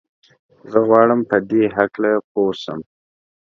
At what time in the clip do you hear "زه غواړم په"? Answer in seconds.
0.71-1.37